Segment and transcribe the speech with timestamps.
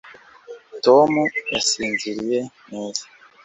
[0.85, 1.11] tom
[1.53, 3.03] yasinziriye neza